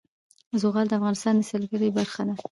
زغال 0.61 0.85
د 0.89 0.93
افغانستان 0.99 1.33
د 1.37 1.41
سیلګرۍ 1.49 1.89
برخه 1.97 2.21
ده. 2.27 2.33